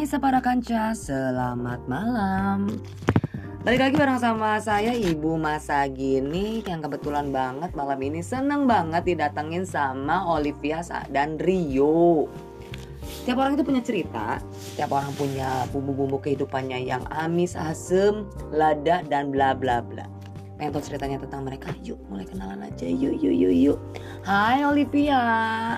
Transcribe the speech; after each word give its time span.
Hai 0.00 0.08
Separa 0.08 0.40
Kanca, 0.40 0.96
selamat 0.96 1.84
malam. 1.84 2.72
Balik 3.68 3.80
lagi 3.84 3.94
bareng 4.00 4.16
sama 4.16 4.56
saya 4.56 4.96
Ibu 4.96 5.36
Masa 5.36 5.84
Gini 5.92 6.64
Yang 6.64 6.88
kebetulan 6.88 7.28
banget 7.28 7.76
malam 7.76 8.00
ini 8.00 8.24
seneng 8.24 8.64
banget 8.64 9.04
didatengin 9.04 9.68
sama 9.68 10.24
Olivia 10.24 10.80
dan 11.12 11.36
Rio. 11.36 12.32
Tiap 13.28 13.36
orang 13.44 13.60
itu 13.60 13.64
punya 13.68 13.84
cerita 13.84 14.40
Tiap 14.80 14.88
orang 14.88 15.12
punya 15.20 15.68
bumbu-bumbu 15.68 16.16
kehidupannya 16.24 16.80
yang 16.80 17.04
amis, 17.12 17.52
asem, 17.52 18.24
lada, 18.56 19.04
dan 19.04 19.28
bla 19.28 19.52
bla 19.52 19.84
bla 19.84 20.08
Pengen 20.60 20.76
tahu 20.76 20.92
ceritanya 20.92 21.16
tentang 21.16 21.48
mereka? 21.48 21.72
Yuk 21.80 21.96
mulai 22.12 22.28
kenalan 22.28 22.60
aja, 22.60 22.84
yuk 22.84 23.16
yuk 23.16 23.32
yuk 23.32 23.54
yuk 23.56 23.78
Hai 24.28 24.60
Olivia 24.60 25.16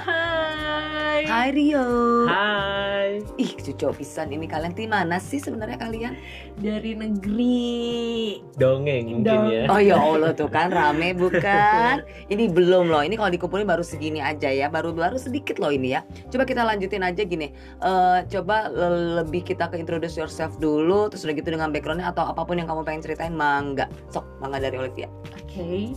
Hai. 0.02 1.22
Hai 1.22 1.48
Rio 1.54 2.26
Hai. 2.26 3.22
Ih 3.38 3.54
cucu 3.54 3.94
pisan 3.94 4.34
ini 4.34 4.50
kalian 4.50 4.74
di 4.74 4.90
mana 4.90 5.22
sih 5.22 5.38
sebenarnya 5.38 5.78
kalian? 5.78 6.18
Dari 6.58 6.98
negeri. 6.98 8.42
Dong. 8.58 8.82
Dongeng 8.82 9.22
mungkin 9.22 9.40
ya. 9.52 9.70
Oh 9.70 9.78
ya 9.78 9.94
Allah 9.94 10.34
tuh 10.34 10.50
kan 10.50 10.72
rame 10.72 11.14
bukan? 11.14 12.02
Ini 12.26 12.50
belum 12.50 12.90
loh. 12.90 13.04
Ini 13.06 13.14
kalau 13.14 13.30
dikumpulin 13.30 13.68
baru 13.68 13.86
segini 13.86 14.18
aja 14.18 14.50
ya. 14.50 14.66
Baru 14.66 14.90
baru 14.90 15.14
sedikit 15.14 15.62
loh 15.62 15.70
ini 15.70 15.94
ya. 15.94 16.02
Coba 16.32 16.42
kita 16.42 16.66
lanjutin 16.66 17.04
aja 17.06 17.22
gini. 17.22 17.54
Eh 17.78 18.18
coba 18.26 18.66
le- 18.72 19.22
lebih 19.22 19.44
kita 19.46 19.70
ke 19.70 19.78
introduce 19.78 20.18
yourself 20.18 20.58
dulu. 20.58 21.06
Terus 21.12 21.22
udah 21.28 21.34
gitu 21.36 21.54
dengan 21.54 21.70
backgroundnya 21.70 22.10
atau 22.10 22.26
apa 22.26 22.42
pun 22.42 22.58
yang 22.58 22.66
kamu 22.66 22.82
pengen 22.82 23.06
ceritain 23.06 23.36
mangga. 23.36 23.86
Sok 24.10 24.24
mangga 24.42 24.58
dari 24.58 24.71
Olivia. 24.80 25.08
Oke. 25.36 25.92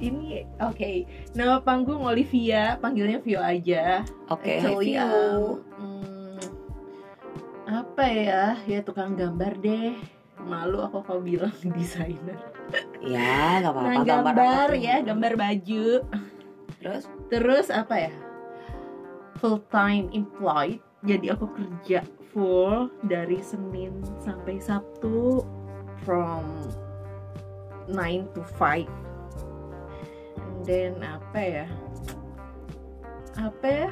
Ini 0.00 0.48
oke. 0.64 0.90
Nama 1.36 1.60
panggung 1.60 2.00
Olivia, 2.00 2.80
panggilnya 2.80 3.20
Vio 3.20 3.40
aja. 3.40 4.00
Oke. 4.32 4.48
hai 4.48 4.64
Actually, 4.64 4.96
Vio. 4.96 5.04
um, 5.04 5.60
hmm, 5.76 6.40
apa 7.68 8.04
ya? 8.08 8.44
Ya 8.64 8.80
tukang 8.80 9.12
gambar 9.12 9.60
deh. 9.60 9.92
Malu 10.40 10.80
aku 10.80 11.04
kalau 11.04 11.20
bilang 11.20 11.52
desainer. 11.76 12.40
Ya 13.04 13.60
nggak 13.60 13.72
apa-apa. 13.76 13.88
Nah, 13.92 14.04
gambar, 14.08 14.34
gambar 14.34 14.68
ya, 14.80 14.96
gambar 15.04 15.32
baju. 15.36 15.86
Terus? 16.80 17.04
Terus 17.28 17.66
apa 17.68 18.08
ya? 18.08 18.12
Full 19.36 19.60
time 19.68 20.08
employed. 20.16 20.80
Jadi 21.04 21.32
aku 21.32 21.48
kerja 21.52 22.04
full 22.32 22.88
dari 23.04 23.40
Senin 23.44 24.00
sampai 24.20 24.60
Sabtu 24.60 25.44
from 26.04 26.44
9 27.90 28.34
to 28.34 28.42
5. 28.56 28.86
And 30.38 30.62
then 30.62 31.02
apa 31.02 31.40
ya? 31.40 31.66
Apa 33.36 33.66
ya? 33.66 33.90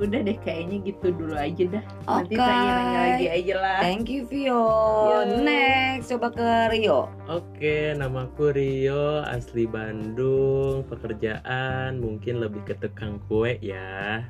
Udah 0.00 0.24
deh 0.24 0.34
kayaknya 0.40 0.80
gitu 0.88 1.12
dulu 1.12 1.36
aja 1.36 1.78
dah. 1.78 1.84
Nanti 2.08 2.34
Oke. 2.34 2.40
tanya-tanya 2.40 2.98
lagi 2.98 3.26
aja 3.28 3.54
lah. 3.60 3.78
Thank 3.84 4.08
you 4.08 4.24
Vio. 4.24 4.64
Yo. 5.06 5.18
Next 5.44 6.08
coba 6.10 6.32
ke 6.32 6.48
Rio. 6.72 7.12
Oke, 7.28 7.92
namaku 7.94 8.56
Rio, 8.56 9.20
asli 9.22 9.68
Bandung. 9.68 10.88
Pekerjaan 10.88 12.00
mungkin 12.00 12.40
lebih 12.40 12.64
ke 12.64 12.74
tukang 12.80 13.20
kue 13.28 13.60
ya. 13.60 14.24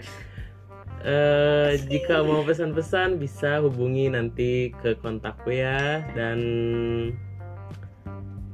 Eh, 1.02 1.70
jika 1.90 2.22
mau 2.22 2.46
pesan-pesan 2.46 3.18
bisa 3.18 3.58
hubungi 3.62 4.10
nanti 4.10 4.74
ke 4.82 4.98
kontakku 4.98 5.50
ya. 5.54 6.02
Dan 6.14 6.38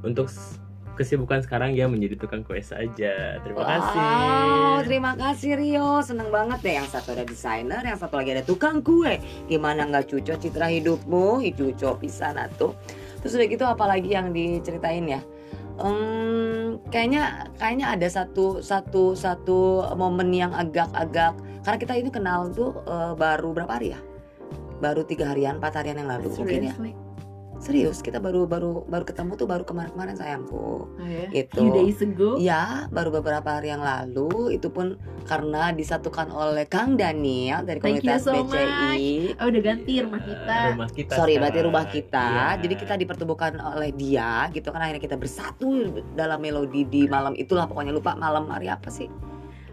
untuk 0.03 0.31
kesibukan 0.99 1.39
sekarang 1.39 1.71
ya 1.71 1.87
menjadi 1.87 2.19
tukang 2.19 2.43
kue 2.43 2.59
saja. 2.59 3.39
Terima 3.39 3.63
kasih. 3.63 4.03
Wow, 4.03 4.75
terima 4.83 5.11
kasih 5.15 5.51
Rio. 5.55 6.03
Seneng 6.03 6.27
banget 6.27 6.59
deh. 6.59 6.75
Yang 6.75 6.99
satu 6.99 7.15
ada 7.15 7.23
desainer, 7.23 7.79
yang 7.87 7.95
satu 7.95 8.19
lagi 8.19 8.35
ada 8.35 8.43
tukang 8.43 8.83
kue. 8.83 9.15
Gimana 9.47 9.87
nggak 9.87 10.11
cucok 10.11 10.35
citra 10.43 10.67
hidupmu? 10.67 11.39
Cucok 11.55 12.03
pisan 12.03 12.35
tuh. 12.59 12.75
Terus 13.23 13.39
udah 13.39 13.47
gitu 13.47 13.63
apalagi 13.63 14.11
yang 14.11 14.35
diceritain 14.35 15.07
ya? 15.07 15.23
Hmm, 15.79 16.83
kayaknya 16.91 17.47
kayaknya 17.55 17.95
ada 17.95 18.07
satu 18.11 18.59
satu 18.59 19.15
satu 19.15 19.87
momen 19.95 20.35
yang 20.35 20.51
agak-agak 20.51 21.39
karena 21.63 21.77
kita 21.79 21.93
ini 21.95 22.11
kenal 22.11 22.51
tuh 22.51 22.75
eh, 22.83 23.15
baru 23.15 23.55
berapa 23.55 23.79
hari 23.79 23.95
ya? 23.95 23.99
Baru 24.83 25.07
tiga 25.07 25.31
harian, 25.31 25.63
empat 25.63 25.79
harian 25.79 26.03
yang 26.03 26.11
lalu 26.11 26.27
mungkin 26.35 26.67
ya. 26.67 26.75
Serius, 27.59 27.99
kita 27.99 28.23
baru 28.23 28.47
baru 28.47 28.87
baru 28.87 29.03
ketemu 29.03 29.35
tuh 29.35 29.43
baru 29.43 29.67
kemarin-kemarin 29.67 30.15
sayangku. 30.15 30.87
Oh, 30.87 31.07
ya? 31.11 31.27
Few 31.43 31.69
days 31.75 31.99
ago. 31.99 32.39
Ya, 32.39 32.87
baru 32.87 33.19
beberapa 33.19 33.59
hari 33.59 33.67
yang 33.67 33.83
lalu 33.83 34.55
itu 34.55 34.71
pun 34.71 34.95
karena 35.27 35.75
disatukan 35.75 36.31
oleh 36.31 36.63
Kang 36.71 36.95
Daniel 36.95 37.67
dari 37.67 37.83
Thank 37.83 37.99
komunitas 38.07 38.23
so 38.23 38.31
BCI. 38.31 39.35
Oh, 39.43 39.51
udah 39.51 39.61
ganti 39.61 39.93
rumah 39.99 40.23
kita. 40.23 40.57
Rumah 40.71 40.89
kita. 40.95 41.13
Sorry, 41.19 41.35
sekarang. 41.35 41.41
berarti 41.43 41.59
rumah 41.67 41.85
kita. 41.91 42.27
Iya. 42.31 42.47
Jadi 42.63 42.73
kita 42.79 42.93
dipertemukan 42.95 43.53
oleh 43.59 43.91
dia, 43.91 44.47
gitu 44.55 44.67
kan 44.71 44.79
akhirnya 44.79 45.03
kita 45.03 45.19
bersatu 45.19 45.99
dalam 46.15 46.39
melodi 46.39 46.87
di 46.87 47.11
malam 47.11 47.35
itulah 47.35 47.67
pokoknya 47.67 47.91
lupa 47.91 48.15
malam 48.15 48.47
hari 48.47 48.71
apa 48.71 48.87
sih? 48.87 49.11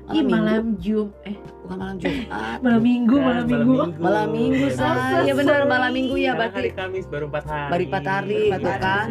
Ih, 0.07 0.23
Minggu. 0.23 0.39
malam 0.39 0.65
Jum 0.79 1.09
eh 1.27 1.37
bukan 1.67 1.77
malam 1.83 1.97
Jumat. 1.99 2.59
malam 2.65 2.83
Minggu, 2.83 3.17
malam 3.19 3.45
Minggu. 3.51 3.75
Malam 3.99 4.29
Minggu, 4.31 4.65
So 4.71 4.87
say. 4.87 5.27
Ya 5.27 5.35
benar 5.35 5.67
malam 5.67 5.91
Minggu 5.91 6.15
ya 6.15 6.33
berarti. 6.39 6.55
hari 6.63 6.71
Kamis 6.79 7.07
baru 7.11 7.27
empat 7.27 7.45
hari. 7.51 7.71
Baru 7.75 7.83
empat 7.91 8.05
hari, 8.07 8.43
Baru 8.47 8.63
gitu 8.63 8.71
empat 8.71 8.83
kan? 8.87 9.07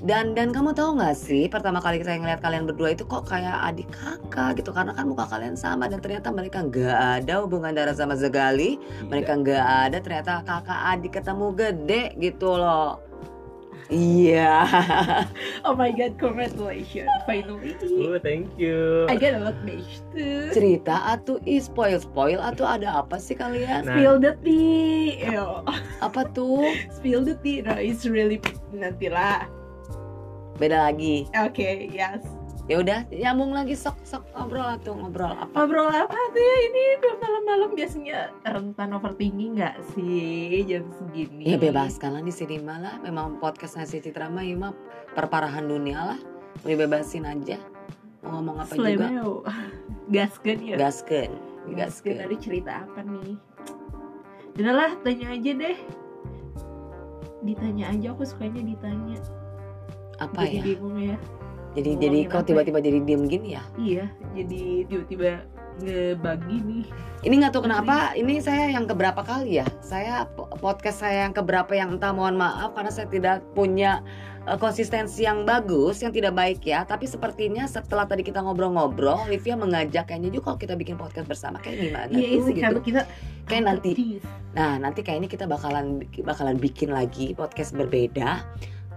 Dan 0.00 0.24
dan 0.32 0.48
kamu 0.50 0.72
tahu 0.72 0.96
nggak 0.96 1.12
sih 1.12 1.44
pertama 1.46 1.78
kali 1.78 2.00
saya 2.00 2.16
ngeliat 2.18 2.40
kalian 2.40 2.64
berdua 2.64 2.96
itu 2.96 3.04
kok 3.04 3.28
kayak 3.28 3.52
adik 3.68 3.86
kakak 3.92 4.56
gitu 4.56 4.72
karena 4.72 4.96
kan 4.96 5.04
muka 5.04 5.28
kalian 5.28 5.54
sama 5.60 5.92
dan 5.92 6.00
ternyata 6.00 6.32
mereka 6.32 6.64
nggak 6.64 6.98
ada 7.20 7.44
hubungan 7.44 7.76
darah 7.76 7.92
sama 7.92 8.16
sekali 8.16 8.80
mereka 9.12 9.36
nggak 9.36 9.60
ada 9.60 10.00
ternyata 10.00 10.40
kakak 10.40 10.80
adik 10.96 11.20
ketemu 11.20 11.46
gede 11.52 12.02
gitu 12.16 12.48
loh 12.56 13.09
iya 13.90 14.64
Oh 15.68 15.76
my 15.76 15.92
god, 15.92 16.16
congratulations. 16.16 17.10
Finally. 17.28 17.76
Oh, 18.00 18.16
thank 18.16 18.48
you. 18.56 19.04
I 19.10 19.14
got 19.14 19.36
a 19.36 19.42
lot 19.44 19.58
match 19.60 20.00
too. 20.10 20.48
cerita 20.50 21.04
atau 21.04 21.36
i 21.44 21.60
spoil 21.60 22.00
spoil 22.00 22.40
atau 22.40 22.64
ada 22.64 23.02
apa 23.02 23.20
sih 23.20 23.36
kalian 23.36 23.84
Nah. 23.84 23.92
Spill 23.92 24.16
the 24.18 24.32
tea. 24.40 25.20
Ew. 25.28 25.66
apa 26.00 26.24
tuh 26.32 26.64
Spill 26.96 27.22
the 27.22 27.36
tea. 27.42 27.60
No, 27.60 27.76
it's 27.76 28.08
really 28.08 28.40
nantilah. 28.72 29.44
beda 30.56 30.92
lagi 30.92 31.24
Oke, 31.40 31.88
yes. 31.88 32.20
Ya 32.70 32.78
udah 32.78 33.02
nyambung 33.10 33.50
lagi 33.50 33.74
sok 33.74 33.98
sok 34.06 34.30
ngobrol 34.30 34.62
atau 34.62 34.94
ngobrol 34.94 35.34
apa 35.34 35.50
Ngobrol 35.58 35.90
apa 35.90 36.14
tuh 36.14 36.38
ya 36.38 36.56
ini 36.70 36.82
udah 37.02 37.14
malam-malam 37.18 37.70
biasanya 37.74 38.18
rentan 38.46 38.94
overthinking 38.94 39.58
nggak 39.58 39.74
sih 39.90 40.62
jam 40.70 40.86
segini? 40.94 41.50
ya 41.50 41.58
bebaskan 41.58 42.14
lah 42.14 42.22
di 42.22 42.30
sini 42.30 42.62
malah 42.62 43.02
memang 43.02 43.42
podcast 43.42 43.74
nasi 43.74 43.98
citra 43.98 44.30
mah 44.30 44.46
ya 44.46 44.54
mah 44.54 44.70
perparahan 45.18 45.66
dunia 45.66 46.14
lah 46.14 46.20
dibebasin 46.62 47.26
aja 47.26 47.58
mau 48.22 48.38
ngomong 48.38 48.62
apa 48.62 48.72
juga 48.78 49.10
Slemeo. 49.10 49.32
Gaskan 50.10 50.58
ya. 50.62 50.76
gasken 50.78 51.30
gasken 51.74 52.16
ada 52.22 52.36
cerita 52.38 52.86
apa 52.86 53.02
nih? 53.02 53.34
Udahlah, 54.58 54.92
tanya 55.06 55.32
aja 55.32 55.50
deh. 55.54 55.78
Ditanya 57.46 57.94
aja, 57.94 58.12
aku 58.12 58.26
sukanya 58.26 58.60
ditanya. 58.60 59.18
apa 60.20 60.44
jadi 60.44 60.60
ya 60.60 60.62
bingung 60.76 60.98
ya. 61.00 61.16
Jadi 61.72 61.90
jadi 61.96 62.18
kok 62.26 62.42
ya? 62.42 62.46
tiba-tiba 62.50 62.78
jadi 62.78 62.98
diem 63.00 63.22
gini 63.24 63.48
ya 63.54 63.62
Iya, 63.76 64.04
jadi 64.34 64.62
tiba-tiba 64.84 65.46
ngebagi 65.80 66.56
nih. 66.60 66.84
ini 67.20 67.34
nggak 67.36 67.52
tahu 67.52 67.64
kenapa 67.64 68.12
ini 68.12 68.36
saya 68.38 68.68
yang 68.68 68.84
keberapa 68.84 69.20
kali 69.20 69.58
ya 69.58 69.66
saya 69.80 70.28
po- 70.28 70.50
podcast 70.54 71.00
saya 71.00 71.24
yang 71.24 71.32
keberapa 71.32 71.72
yang 71.72 71.94
entah 71.94 72.10
mohon 72.10 72.36
maaf 72.36 72.74
karena 72.74 72.90
saya 72.90 73.06
tidak 73.06 73.40
punya 73.54 74.04
eh, 74.44 74.56
konsistensi 74.56 75.24
yang 75.24 75.44
bagus 75.44 76.00
yang 76.00 76.10
tidak 76.10 76.32
baik 76.32 76.60
ya 76.60 76.82
tapi 76.82 77.04
sepertinya 77.04 77.64
setelah 77.64 78.04
tadi 78.04 78.20
kita 78.20 78.40
ngobrol-ngobrol 78.40 79.24
Olivia 79.24 79.54
mengajak 79.54 80.04
kayaknya 80.06 80.28
juga 80.30 80.44
kalau 80.46 80.58
kita 80.58 80.74
bikin 80.74 80.96
podcast 80.96 81.24
bersama 81.26 81.56
kayak 81.58 81.76
gimana 81.80 82.12
Iya, 82.12 82.28
tuh 82.30 82.44
sih 82.44 82.54
gitu 82.56 82.76
kita 82.82 83.02
Kayak 83.42 83.64
nanti. 83.66 84.22
Nah 84.52 84.78
nanti 84.78 85.00
kayaknya 85.00 85.26
kita 85.26 85.42
bakalan 85.44 86.06
bakalan 86.22 86.54
bikin 86.54 86.94
lagi 86.94 87.34
podcast 87.34 87.74
berbeda. 87.74 88.46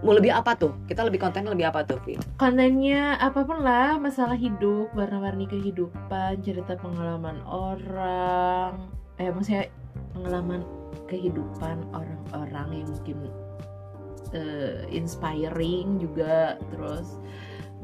Mau 0.02 0.12
lebih 0.12 0.34
apa 0.34 0.58
tuh? 0.58 0.74
Kita 0.88 1.06
lebih 1.06 1.22
konten 1.22 1.46
lebih 1.46 1.70
apa 1.70 1.86
tuh, 1.86 2.00
Vi? 2.02 2.18
kontennya 2.34 3.14
apa 3.22 3.46
pun 3.46 3.62
lah 3.62 3.96
masalah 3.96 4.34
hidup 4.34 4.90
warna-warni 4.92 5.46
kehidupan 5.46 6.42
cerita 6.42 6.74
pengalaman 6.74 7.38
orang 7.46 8.90
eh 9.16 9.30
maksudnya 9.30 9.70
pengalaman 10.12 10.66
kehidupan 11.06 11.78
orang-orang 11.94 12.82
yang 12.82 12.88
mungkin 12.90 13.18
eh, 14.34 14.82
inspiring 14.90 16.02
juga 16.02 16.58
terus 16.74 17.22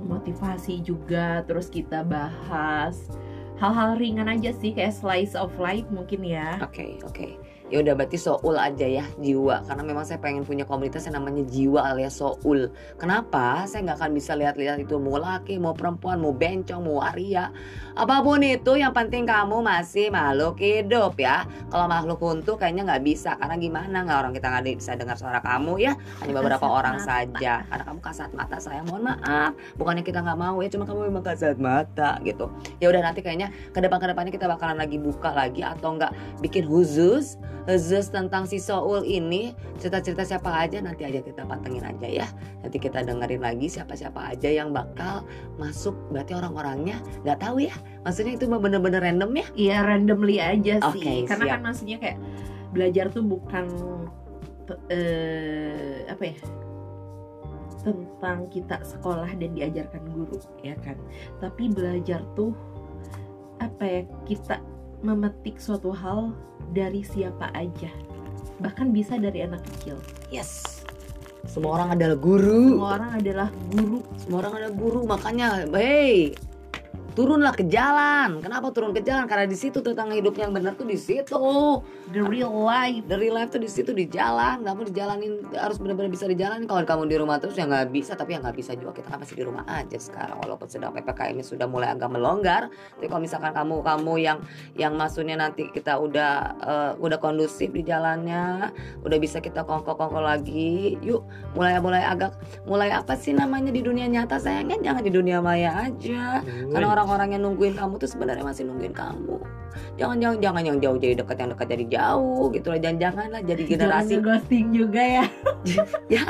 motivasi 0.02 0.82
juga 0.82 1.46
terus 1.46 1.70
kita 1.70 2.02
bahas 2.02 2.98
hal-hal 3.60 3.94
ringan 4.00 4.26
aja 4.26 4.50
sih 4.56 4.72
kayak 4.74 4.96
slice 4.96 5.38
of 5.38 5.52
life 5.60 5.86
mungkin 5.92 6.24
ya 6.26 6.58
Oke, 6.64 6.98
oke. 7.06 7.38
Ya 7.70 7.80
udah 7.80 7.94
berarti 7.94 8.18
soul 8.18 8.58
aja 8.58 8.84
ya 8.84 9.06
jiwa. 9.22 9.62
Karena 9.64 9.82
memang 9.86 10.04
saya 10.04 10.18
pengen 10.18 10.42
punya 10.42 10.66
komunitas 10.66 11.06
yang 11.06 11.22
namanya 11.22 11.46
jiwa 11.46 11.80
alias 11.94 12.18
soul. 12.18 12.68
Kenapa? 12.98 13.64
Saya 13.70 13.86
nggak 13.86 13.98
akan 14.02 14.10
bisa 14.12 14.34
lihat-lihat 14.34 14.82
itu. 14.82 14.98
Mau 14.98 15.16
laki 15.16 15.56
mau 15.62 15.72
perempuan 15.72 16.18
mau 16.18 16.34
bencong 16.34 16.82
mau 16.82 17.00
waria. 17.00 17.54
Apa 17.94 18.20
pun 18.26 18.42
itu 18.42 18.74
yang 18.74 18.90
penting 18.90 19.24
kamu 19.24 19.62
masih 19.62 20.10
makhluk 20.10 20.58
hidup 20.58 21.14
ya. 21.16 21.46
Kalau 21.70 21.86
makhluk 21.86 22.18
untuk 22.20 22.58
kayaknya 22.58 22.84
nggak 22.90 23.02
bisa. 23.06 23.38
Karena 23.38 23.56
gimana? 23.56 23.96
Nggak 24.02 24.18
orang 24.26 24.32
kita 24.34 24.46
nggak 24.50 24.64
bisa 24.76 24.90
dengar 24.98 25.16
suara 25.16 25.38
kamu 25.40 25.72
ya. 25.78 25.92
Hanya 26.20 26.32
beberapa 26.34 26.66
Kasat 26.66 26.78
orang 26.82 26.96
mata. 26.98 27.06
saja. 27.06 27.52
Karena 27.70 27.84
kamu 27.86 28.00
kasat 28.02 28.30
mata 28.34 28.56
saya 28.58 28.82
mohon 28.82 29.06
maaf. 29.06 29.54
Bukannya 29.78 30.02
kita 30.02 30.20
nggak 30.20 30.38
mau 30.38 30.58
ya 30.58 30.68
cuma 30.68 30.84
kamu 30.84 31.00
memang 31.08 31.24
kasat 31.24 31.56
mata 31.62 32.18
gitu. 32.26 32.50
Ya 32.82 32.90
udah 32.90 33.00
nanti 33.06 33.22
kayaknya 33.22 33.54
ke 33.70 33.78
depan 33.78 34.02
ke 34.02 34.06
depannya 34.10 34.32
kita 34.34 34.50
bakalan 34.50 34.76
lagi 34.80 34.98
buka 34.98 35.30
lagi 35.30 35.62
atau 35.62 35.94
enggak 35.94 36.10
bikin 36.42 36.66
khusus 36.66 37.38
khusus 37.68 38.08
tentang 38.08 38.48
si 38.48 38.56
Soul 38.58 39.04
ini 39.04 39.52
cerita-cerita 39.78 40.24
siapa 40.24 40.50
aja 40.50 40.80
nanti 40.80 41.04
aja 41.04 41.20
kita 41.20 41.44
pantengin 41.44 41.84
aja 41.84 42.24
ya 42.24 42.26
nanti 42.64 42.80
kita 42.80 43.04
dengerin 43.04 43.44
lagi 43.44 43.68
siapa-siapa 43.68 44.32
aja 44.36 44.48
yang 44.48 44.72
bakal 44.72 45.22
masuk 45.60 45.94
berarti 46.08 46.32
orang-orangnya 46.34 46.98
nggak 47.22 47.38
tahu 47.38 47.68
ya 47.68 47.74
maksudnya 48.02 48.34
itu 48.40 48.48
bener-bener 48.48 49.00
random 49.00 49.30
ya 49.36 49.46
Iya 49.60 49.76
randomly 49.84 50.36
aja 50.40 50.74
sih. 50.94 51.02
Oke, 51.04 51.14
Karena 51.28 51.44
siap. 51.44 51.52
kan 51.52 51.60
maksudnya 51.62 51.96
kayak 52.00 52.18
belajar 52.70 53.04
tuh 53.12 53.24
bukan 53.26 53.66
eh, 54.88 56.06
apa 56.08 56.24
ya? 56.24 56.38
tentang 57.80 58.44
kita 58.52 58.76
sekolah 58.84 59.32
dan 59.40 59.56
diajarkan 59.56 60.04
guru 60.12 60.36
ya 60.60 60.76
kan. 60.84 61.00
Tapi 61.40 61.72
belajar 61.72 62.20
tuh 62.36 62.52
apa 63.60 63.84
ya? 63.84 64.02
Kita 64.28 64.60
memetik 65.00 65.60
suatu 65.60 65.92
hal 65.92 66.32
dari 66.72 67.02
siapa 67.04 67.50
aja. 67.56 67.90
Bahkan 68.60 68.92
bisa 68.92 69.16
dari 69.16 69.44
anak 69.44 69.64
kecil. 69.64 69.96
yes 70.30 70.80
semua 71.48 71.80
orang 71.80 71.96
adalah 71.96 72.16
guru 72.20 72.76
Semua 72.76 72.90
orang 73.00 73.12
adalah 73.16 73.48
guru. 73.72 73.98
semua 74.20 74.38
orang 74.44 74.52
ada 74.60 74.70
guru 74.70 75.00
makanya 75.08 75.48
hey 75.72 76.36
turunlah 77.20 77.52
ke 77.52 77.68
jalan. 77.68 78.40
Kenapa 78.40 78.72
turun 78.72 78.96
ke 78.96 79.04
jalan? 79.04 79.28
Karena 79.28 79.44
di 79.44 79.58
situ 79.60 79.84
tentang 79.84 80.08
hidupnya 80.08 80.48
yang 80.48 80.56
benar 80.56 80.72
tuh 80.72 80.88
di 80.88 80.96
situ. 80.96 81.36
The 82.08 82.24
real 82.24 82.64
life. 82.64 83.04
dari 83.04 83.28
life 83.28 83.52
tuh 83.52 83.60
di 83.60 83.68
situ 83.68 83.92
di 83.92 84.08
jalan. 84.08 84.64
Kamu 84.64 84.88
dijalanin 84.88 85.52
harus 85.52 85.76
benar-benar 85.76 86.08
bisa 86.08 86.24
dijalanin. 86.24 86.64
Kalau 86.64 86.80
kamu 86.80 87.12
di 87.12 87.16
rumah 87.20 87.36
terus 87.36 87.60
ya 87.60 87.68
nggak 87.68 87.92
bisa 87.92 88.16
tapi 88.16 88.32
ya 88.32 88.38
nggak 88.40 88.56
bisa 88.56 88.72
juga. 88.72 88.96
Kita 88.96 89.12
kan 89.12 89.20
masih 89.20 89.36
di 89.36 89.44
rumah 89.44 89.68
aja 89.68 90.00
sekarang. 90.00 90.40
Walaupun 90.40 90.64
sedang 90.72 90.96
ppkm 90.96 91.36
ini 91.36 91.44
sudah 91.44 91.66
mulai 91.68 91.92
agak 91.92 92.08
melonggar 92.08 92.70
tapi 92.70 93.06
kalau 93.08 93.22
misalkan 93.24 93.52
kamu 93.52 93.80
kamu 93.80 94.14
yang 94.20 94.38
yang 94.76 94.92
maksudnya 94.94 95.36
nanti 95.40 95.72
kita 95.72 95.96
udah 95.96 96.32
eh, 96.60 96.92
udah 97.00 97.18
kondusif 97.18 97.72
di 97.72 97.80
jalannya 97.80 98.70
udah 99.02 99.18
bisa 99.18 99.40
kita 99.40 99.64
kongko-kongko 99.64 100.20
lagi 100.20 101.00
yuk 101.00 101.24
mulai 101.56 101.80
mulai 101.80 102.04
agak 102.04 102.36
mulai 102.68 102.92
apa 102.92 103.16
sih 103.16 103.32
namanya 103.32 103.72
di 103.72 103.80
dunia 103.80 104.06
nyata 104.06 104.36
sayangnya 104.36 104.78
jangan 104.84 105.02
di 105.02 105.12
dunia 105.12 105.38
maya 105.40 105.88
aja. 105.88 106.44
Karena 106.44 106.86
orang-orang 107.10 107.34
yang 107.34 107.42
nungguin 107.42 107.74
kamu 107.74 107.98
tuh 107.98 108.06
sebenarnya 108.06 108.46
masih 108.46 108.62
nungguin 108.70 108.94
kamu 108.94 109.42
jangan 109.98 110.16
jangan 110.22 110.38
jangan 110.38 110.62
yang 110.62 110.78
jauh 110.78 110.98
jadi 111.02 111.14
dekat 111.18 111.36
yang 111.42 111.50
dekat 111.50 111.66
jadi 111.74 111.84
jauh 111.90 112.44
gitu 112.54 112.66
lah 112.70 112.78
jangan 112.78 112.98
jangan 113.02 113.26
lah 113.34 113.42
jadi 113.42 113.62
generasi 113.66 114.12
Jangan 114.14 114.26
ghosting 114.30 114.66
juga 114.70 115.02
ya. 115.02 115.24
ya 116.14 116.26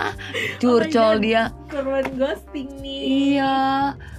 curcol 0.57 1.13
God. 1.17 1.21
dia 1.21 1.43
Korban 1.69 2.07
ghosting 2.17 2.69
nih. 2.81 3.01
iya 3.37 3.57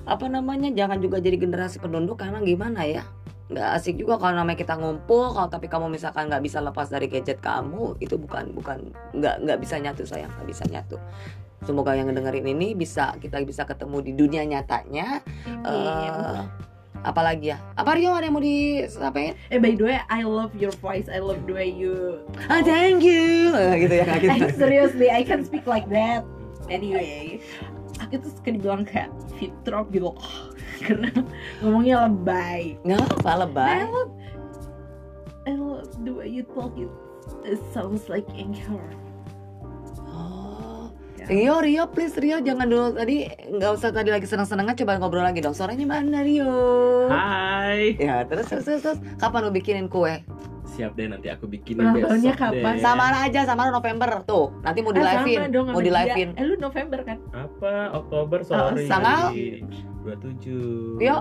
apa 0.06 0.26
namanya 0.30 0.70
jangan 0.70 1.02
juga 1.02 1.18
jadi 1.18 1.38
generasi 1.42 1.82
penduduk 1.82 2.22
karena 2.22 2.38
gimana 2.46 2.86
ya 2.86 3.02
nggak 3.52 3.68
asik 3.82 4.00
juga 4.00 4.16
kalau 4.22 4.38
namanya 4.38 4.62
kita 4.62 4.78
ngumpul 4.80 5.34
kalau 5.36 5.50
tapi 5.50 5.68
kamu 5.68 5.92
misalkan 5.92 6.30
nggak 6.32 6.46
bisa 6.46 6.64
lepas 6.64 6.88
dari 6.88 7.10
gadget 7.12 7.44
kamu 7.44 8.00
itu 8.00 8.16
bukan 8.16 8.54
bukan 8.56 8.94
nggak 9.12 9.44
nggak 9.44 9.58
bisa 9.60 9.76
nyatu 9.82 10.08
sayang 10.08 10.32
nggak 10.40 10.48
bisa 10.48 10.64
nyatu 10.72 10.96
semoga 11.62 11.94
yang 11.94 12.10
dengerin 12.10 12.48
ini 12.48 12.74
bisa 12.74 13.14
kita 13.18 13.38
bisa 13.42 13.64
ketemu 13.64 13.98
di 14.02 14.12
dunia 14.14 14.44
nyatanya 14.44 15.22
Amin. 15.46 15.66
eh 15.66 16.42
apalagi 17.02 17.50
ya 17.50 17.58
apa 17.74 17.98
Rio 17.98 18.14
ada 18.14 18.26
yang 18.26 18.34
mau 18.34 18.42
disampaikan 18.42 19.34
Eh 19.50 19.58
by 19.58 19.74
the 19.74 19.84
way, 19.84 19.98
I 20.06 20.22
love 20.22 20.54
your 20.54 20.70
voice. 20.78 21.10
I 21.10 21.18
love 21.18 21.42
the 21.46 21.54
way 21.54 21.66
you. 21.66 22.22
ah 22.46 22.62
thank 22.62 23.02
you 23.02 23.50
Eh, 23.54 23.74
gitu 23.82 23.96
ya 23.98 24.06
gitu 24.18 24.30
Eh, 24.30 24.54
seriously, 24.54 25.10
I 25.10 25.26
can 25.26 25.42
speak 25.42 25.66
like 25.66 25.90
that. 25.90 26.22
Anyway, 26.70 27.42
aku 27.98 28.22
tuh 28.22 28.30
suka 28.30 28.54
dibilang 28.54 28.86
kayak 28.86 29.10
fitrok 29.42 29.90
gitu 29.90 30.14
karena 30.86 31.10
ngomongnya 31.62 32.06
lebay. 32.06 32.78
nggak 32.86 33.02
apa 33.02 33.30
I 33.30 33.38
lebay 33.42 33.78
love, 33.90 34.14
I 35.50 35.54
love 35.58 35.90
the 36.06 36.14
way 36.14 36.30
you 36.30 36.46
talk. 36.54 36.78
It, 36.78 36.90
it 37.42 37.58
sounds 37.74 38.06
like 38.14 38.30
anchor. 38.38 38.78
Oh 41.32 41.34
Ya. 41.34 41.56
Rio, 41.56 41.56
Rio, 41.58 41.84
please 41.88 42.16
Rio 42.16 42.38
jangan 42.38 42.68
dulu 42.68 42.92
tadi 42.94 43.24
nggak 43.26 43.72
usah 43.72 43.90
tadi 43.90 44.12
lagi 44.12 44.28
seneng-senengan 44.28 44.76
coba 44.76 45.00
ngobrol 45.00 45.24
lagi 45.24 45.40
dong. 45.40 45.54
Suaranya 45.54 45.86
mana 45.86 46.20
Rio? 46.22 46.52
Hai 47.08 47.96
Ya 47.96 48.24
terus 48.24 48.46
terus 48.46 48.66
terus, 48.66 48.82
terus. 48.84 49.00
kapan 49.16 49.40
lu 49.42 49.52
bikinin 49.52 49.88
kue? 49.88 50.20
Siap 50.70 50.96
deh 50.96 51.04
nanti 51.06 51.28
aku 51.28 51.48
bikinin 51.48 51.84
Ulang 51.84 51.96
besok 51.98 52.08
tahunnya 52.10 52.34
kapan? 52.34 52.74
deh. 52.74 52.82
Samara 52.82 53.18
aja, 53.22 53.40
Samara 53.44 53.70
November 53.70 54.10
tuh. 54.24 54.56
Nanti 54.62 54.80
mau 54.80 54.92
di 54.92 55.00
Ah, 55.00 55.08
live-in, 55.10 55.38
sama 55.38 55.48
dong 55.50 55.66
mau 55.70 55.80
di 55.80 55.92
live-in. 55.92 56.30
Eh 56.34 56.44
lu 56.44 56.56
November 56.58 57.00
kan? 57.02 57.18
Apa? 57.32 57.74
Oktober 57.94 58.40
sorry 58.42 58.88
tanggal? 58.88 59.32
27 60.04 60.96
Rio, 60.98 61.18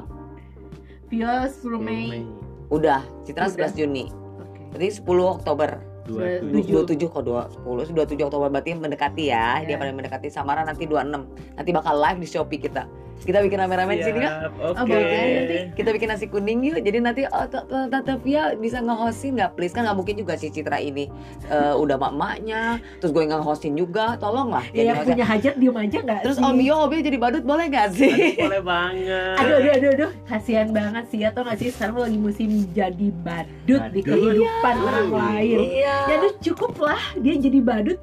Vio 1.06 1.26
10 1.44 1.78
Mei. 1.78 2.22
udah. 2.68 3.02
Citra 3.24 3.46
Udah. 3.46 3.66
11 3.66 3.74
Juni. 3.76 4.04
Oke. 4.38 4.62
Berarti 4.70 4.88
10 4.96 5.02
Oktober. 5.28 5.70
27 6.10 6.98
27 6.98 7.06
kok 7.06 7.22
2 7.22 7.62
10 7.62 7.94
27 7.94 8.26
Oktober 8.26 8.48
berarti 8.48 8.70
mendekati 8.74 9.24
ya. 9.28 9.60
Dia 9.60 9.74
Iya. 9.74 9.78
paling 9.78 9.94
mendekati 9.94 10.28
Samara 10.28 10.62
nanti 10.62 10.84
26. 10.84 11.26
Nanti 11.56 11.70
bakal 11.70 11.94
live 11.96 12.18
di 12.18 12.28
Shopee 12.28 12.58
kita. 12.58 12.84
Kita 13.20 13.38
bikin 13.40 13.58
rame-rame 13.58 13.92
di 13.94 14.02
sini 14.02 14.18
kan? 14.18 14.32
Siap, 14.40 14.52
Oh, 14.56 14.72
Oke. 14.74 14.88
boleh. 14.88 15.12
Nanti 15.12 15.56
kita 15.74 15.88
bikin 15.92 16.08
nasi 16.08 16.26
kuning 16.26 16.60
yuk. 16.62 16.78
Jadi 16.80 16.98
nanti 16.98 17.22
oh, 17.24 17.44
T- 17.44 17.62
T- 17.62 17.88
Tante 17.88 18.14
Via 18.18 18.52
bisa 18.54 18.78
nge-hostin 18.78 19.36
nggak? 19.36 19.50
Please 19.54 19.70
kan 19.70 19.84
nggak 19.84 19.94
mungkin 19.94 20.14
juga 20.16 20.34
si 20.34 20.48
Citra 20.48 20.76
ini 20.76 21.06
eh, 21.46 21.74
udah 21.74 21.96
mak-maknya 21.96 22.80
terus 22.98 23.10
gue 23.10 23.24
nge-hostin 23.24 23.74
juga. 23.74 24.16
Tolonglah. 24.16 24.64
Ya, 24.66 24.72
jadi 24.72 24.86
yang 24.86 24.96
hostnya. 24.96 25.12
punya 25.12 25.26
hajat 25.26 25.54
diem 25.56 25.76
aja 25.76 25.98
nggak 26.00 26.20
terus 26.22 26.36
sih? 26.36 26.44
Om 26.44 26.58
Yo 26.58 26.74
Om 26.78 26.90
Yo 26.90 27.00
jadi 27.02 27.18
badut 27.18 27.44
boleh 27.44 27.66
gak 27.68 27.88
sih? 27.92 28.08
Aduh, 28.10 28.40
boleh 28.40 28.62
banget. 28.62 29.34
Aduh, 29.36 29.54
aduh, 29.54 29.72
aduh, 29.72 29.90
aduh, 29.94 30.10
kasihan 30.24 30.68
banget 30.70 31.04
sih 31.08 31.20
atau 31.20 31.40
nggak 31.42 31.58
sih? 31.58 31.68
Sekarang 31.70 31.96
lagi 32.00 32.18
musim 32.18 32.48
jadi 32.72 33.08
badut 33.20 33.82
di 33.90 34.00
kehidupan 34.00 34.74
orang 34.76 35.10
lain. 35.12 35.58
iya. 35.76 35.96
Ya 36.08 36.14
udah 36.20 36.32
cukup 36.40 36.72
lah. 36.80 37.00
Dia 37.16 37.36
jadi 37.36 37.60
badut 37.60 38.00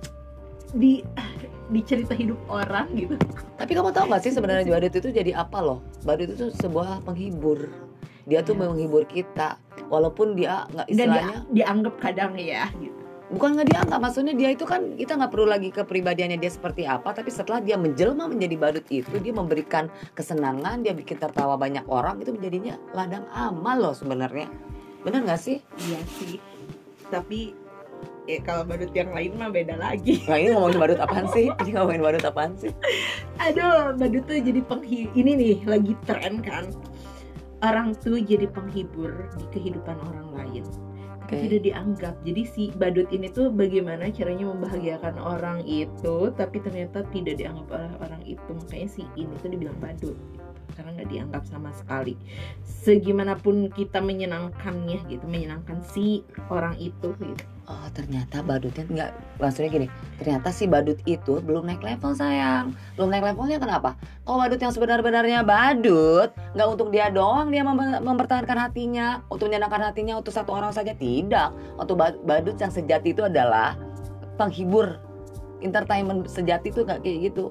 di 0.71 0.99
di 1.67 1.81
cerita 1.83 2.15
hidup 2.15 2.39
orang 2.47 2.87
gitu. 2.95 3.15
tapi 3.59 3.71
kamu 3.75 3.91
tahu 3.91 4.07
gak 4.11 4.23
sih 4.23 4.31
sebenarnya 4.31 4.63
badut 4.67 4.93
itu 4.95 5.09
jadi 5.11 5.31
apa 5.35 5.59
loh 5.59 5.79
badut 6.07 6.31
itu 6.31 6.47
sebuah 6.55 7.03
penghibur 7.03 7.67
dia 8.27 8.43
tuh 8.43 8.59
Yes. 8.59 8.61
menghibur 8.67 9.03
kita 9.07 9.55
walaupun 9.87 10.35
dia 10.35 10.67
nggak 10.75 10.87
istilahnya 10.91 11.47
dia, 11.47 11.63
dianggap 11.63 11.95
kadang 12.03 12.35
ya 12.35 12.67
gitu. 12.75 12.99
bukan 13.31 13.55
nggak 13.55 13.67
dianggap 13.71 13.99
maksudnya 14.03 14.35
dia 14.35 14.49
itu 14.51 14.67
kan 14.67 14.99
kita 14.99 15.15
nggak 15.15 15.31
perlu 15.31 15.47
lagi 15.47 15.71
kepribadiannya 15.71 16.35
dia 16.35 16.51
seperti 16.51 16.83
apa 16.83 17.15
tapi 17.15 17.31
setelah 17.31 17.63
dia 17.63 17.79
menjelma 17.79 18.27
menjadi 18.27 18.55
badut 18.59 18.85
itu 18.91 19.15
dia 19.19 19.31
memberikan 19.31 19.87
kesenangan 20.11 20.83
dia 20.83 20.91
bikin 20.91 21.19
tertawa 21.19 21.55
banyak 21.55 21.87
orang 21.87 22.19
itu 22.19 22.35
menjadinya 22.35 22.75
ladang 22.91 23.23
amal 23.31 23.79
loh 23.79 23.95
sebenarnya 23.95 24.51
benar 25.07 25.23
nggak 25.23 25.39
sih 25.39 25.63
Iya 25.87 25.99
sih. 26.19 26.35
Tapi 27.07 27.55
ya 28.27 28.43
kalau 28.43 28.67
badut 28.67 28.91
yang 28.91 29.09
lain 29.15 29.39
mah 29.39 29.49
beda 29.49 29.79
lagi. 29.79 30.21
nah 30.29 30.35
ini 30.35 30.51
ngomongin 30.51 30.77
badut 30.83 30.99
apaan 30.99 31.25
sih 31.31 31.47
ini 31.63 31.71
ngomongin 31.73 32.03
badut 32.03 32.25
apaan 32.27 32.53
sih 32.59 32.71
Aduh, 33.39 33.95
badut 33.95 34.27
tuh 34.27 34.37
jadi 34.43 34.59
penghibur. 34.67 35.15
Ini 35.15 35.31
nih 35.39 35.57
lagi 35.63 35.93
tren 36.03 36.43
kan. 36.43 36.67
Orang 37.63 37.95
tuh 37.97 38.19
jadi 38.21 38.45
penghibur 38.51 39.31
di 39.39 39.45
kehidupan 39.55 39.97
orang 40.11 40.29
lain. 40.35 40.63
Tapi 41.27 41.43
Oke. 41.43 41.43
tidak 41.49 41.61
dianggap. 41.67 42.15
Jadi 42.23 42.41
si 42.47 42.63
badut 42.75 43.07
ini 43.11 43.27
tuh 43.27 43.51
bagaimana 43.51 44.07
caranya 44.13 44.47
membahagiakan 44.47 45.15
orang 45.19 45.59
itu, 45.67 46.31
tapi 46.35 46.63
ternyata 46.63 47.03
tidak 47.11 47.35
dianggap 47.35 47.67
oleh 47.67 47.93
orang 47.99 48.21
itu. 48.23 48.47
Makanya 48.47 48.87
si 48.87 49.03
ini 49.19 49.33
tuh 49.43 49.51
dibilang 49.51 49.75
badut. 49.83 50.15
Karena 50.75 50.95
nggak 50.95 51.09
dianggap 51.11 51.43
sama 51.49 51.73
sekali. 51.75 52.15
Segimanapun 52.63 53.73
kita 53.75 53.99
menyenangkannya 53.99 55.03
gitu, 55.11 55.25
menyenangkan 55.27 55.83
si 55.83 56.23
orang 56.47 56.79
itu 56.79 57.11
gitu. 57.19 57.43
Oh 57.67 57.87
ternyata 57.91 58.39
badutnya 58.39 58.87
nggak 58.87 59.11
maksudnya 59.43 59.69
gini 59.69 59.87
ternyata 60.17 60.55
si 60.55 60.65
badut 60.71 60.95
itu 61.03 61.43
belum 61.43 61.67
naik 61.67 61.83
level 61.83 62.15
sayang. 62.15 62.71
Belum 62.95 63.11
naik 63.11 63.27
levelnya 63.27 63.59
kenapa? 63.59 63.99
Kalau 64.23 64.39
badut 64.39 64.59
yang 64.59 64.71
sebenar-benarnya 64.71 65.43
badut 65.43 66.31
nggak 66.55 66.67
untuk 66.67 66.89
dia 66.95 67.11
doang 67.11 67.51
dia 67.51 67.67
mem- 67.67 68.01
mempertahankan 68.01 68.71
hatinya 68.71 69.21
untuk 69.27 69.51
menyenangkan 69.51 69.91
hatinya 69.91 70.15
untuk 70.15 70.31
satu 70.31 70.55
orang 70.55 70.71
saja 70.71 70.95
tidak. 70.95 71.51
Untuk 71.75 71.99
bad- 71.99 72.23
badut 72.23 72.55
yang 72.57 72.71
sejati 72.71 73.11
itu 73.11 73.27
adalah 73.27 73.75
penghibur 74.39 74.97
entertainment 75.59 76.29
sejati 76.29 76.69
itu 76.71 76.85
nggak 76.85 77.01
kayak 77.03 77.33
gitu 77.33 77.49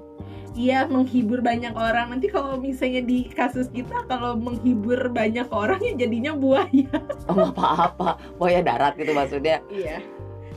Iya 0.57 0.89
menghibur 0.89 1.39
banyak 1.39 1.73
orang. 1.73 2.11
Nanti 2.11 2.27
kalau 2.27 2.57
misalnya 2.57 3.05
di 3.05 3.29
kasus 3.29 3.69
kita 3.69 4.09
kalau 4.09 4.35
menghibur 4.35 4.97
banyak 5.09 5.45
orang 5.47 5.77
ya 5.79 5.93
jadinya 5.95 6.33
buaya. 6.33 6.89
oh 7.27 7.35
nggak 7.35 7.53
apa-apa 7.53 8.09
buaya 8.35 8.61
darat 8.61 8.97
gitu 8.97 9.13
maksudnya 9.13 9.61
Iya. 9.69 10.01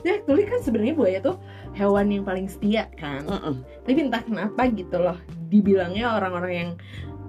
ya 0.00 0.16
actually 0.16 0.42
kan 0.42 0.58
sebenarnya 0.58 0.94
buaya 0.94 1.18
tuh 1.20 1.36
hewan 1.72 2.08
yang 2.08 2.22
paling 2.22 2.46
setia 2.46 2.88
kan 2.94 3.20
Mm-mm. 3.22 3.60
tapi 3.82 4.00
entah 4.00 4.22
kenapa 4.22 4.64
gitu 4.66 4.96
loh 4.96 5.18
dibilangnya 5.46 6.08
orang-orang 6.10 6.52
yang 6.54 6.70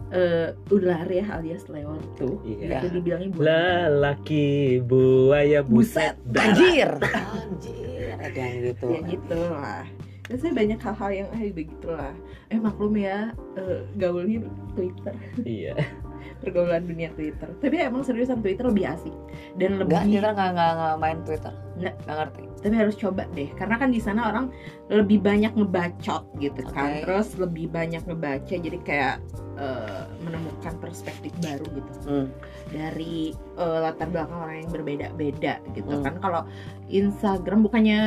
eh, 0.09 0.55
ular 0.69 1.03
ya 1.05 1.25
alias 1.33 1.67
leon 1.67 1.99
tuh 2.15 2.39
Iya. 2.45 2.79
itu 2.79 2.87
dibilangnya 2.95 3.29
buaya 3.29 3.49
Lelaki 3.89 4.49
buaya 4.79 5.59
buset. 5.61 6.15
darah. 6.23 6.47
Anjir. 6.47 6.89
Anjir. 7.43 8.07
Ada 8.21 8.39
yang 8.39 8.59
gitu. 8.69 8.85
ya 8.87 8.99
gitu 9.05 9.39
lah 9.51 9.83
Biasanya 10.29 10.53
banyak 10.53 10.79
hal-hal 10.79 11.11
yang 11.11 11.29
eh 11.33 11.51
begitu 11.51 11.87
lah 11.91 12.13
eh 12.47 12.59
maklum 12.59 12.93
ya 12.95 13.33
eh, 13.57 13.81
gaulnya 13.97 14.47
Twitter 14.77 15.15
Iya. 15.43 15.75
pergaulan 16.41 16.85
dunia 16.85 17.09
Twitter 17.17 17.49
tapi 17.59 17.75
emang 17.81 18.05
seriusan 18.05 18.41
Twitter 18.41 18.65
lebih 18.69 18.85
asik 18.89 19.13
dan 19.57 19.81
lebih 19.81 19.97
Enggak, 19.97 20.13
kita 20.21 20.29
nggak 20.33 20.49
nggak 20.53 20.71
nggak 20.77 20.95
main 21.01 21.19
Twitter. 21.25 21.53
Nggak. 21.77 21.95
Nggak 22.05 22.17
ngerti. 22.17 22.43
Tapi 22.61 22.75
harus 22.75 22.93
coba 22.93 23.25
deh 23.31 23.49
karena 23.51 23.75
kan 23.75 23.89
di 23.89 23.97
sana 23.97 24.29
orang 24.29 24.53
lebih 24.87 25.17
banyak 25.17 25.49
ngebacot 25.51 26.29
gitu 26.37 26.61
kan 26.69 27.01
terus 27.01 27.33
lebih 27.35 27.67
banyak 27.67 28.01
ngebaca 28.01 28.53
jadi 28.53 28.77
kayak 28.79 29.15
eh, 29.55 30.03
menemukan 30.21 30.73
perspektif 30.77 31.29
baru 31.37 31.65
gitu 31.67 31.91
Hmm. 32.03 32.27
dari 32.67 33.29
eh, 33.55 33.77
latar 33.79 34.07
belakang 34.07 34.39
orang 34.39 34.57
yang 34.59 34.71
berbeda-beda 34.71 35.53
gitu 35.71 35.91
Hmm. 35.91 36.03
kan 36.03 36.13
kalau 36.17 36.41
Instagram 36.87 37.63
bukannya 37.63 37.99